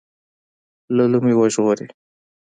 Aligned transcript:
له 0.95 1.03
لومې 1.11 1.33
وژغوري. 1.37 1.87